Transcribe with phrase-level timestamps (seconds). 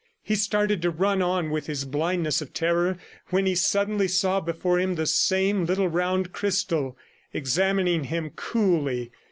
[0.23, 4.79] He started to run on with the blindness of terror, when he suddenly saw before
[4.79, 6.97] him the same little round crystal,
[7.35, 9.11] examining him coolly.